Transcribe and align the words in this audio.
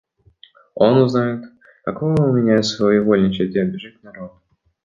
–Он 0.73 0.97
узнает, 0.97 1.43
каково 1.85 2.19
у 2.23 2.33
меня 2.35 2.63
своевольничать 2.63 3.53
и 3.55 3.59
обижать 3.59 4.01
народ. 4.01 4.33